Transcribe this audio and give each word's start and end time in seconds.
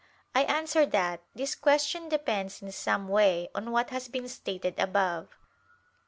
I 0.33 0.45
answer 0.45 0.83
that, 0.87 1.21
This 1.35 1.53
question 1.53 2.09
depends 2.09 2.59
in 2.63 2.71
some 2.71 3.07
way 3.07 3.49
on 3.53 3.69
what 3.69 3.91
has 3.91 4.07
been 4.07 4.27
stated 4.29 4.79
above 4.79 5.25
(A. 5.27 5.35